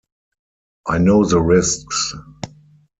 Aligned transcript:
I 0.87 0.97
know 0.97 1.25
the 1.25 1.39
risks. 1.39 2.15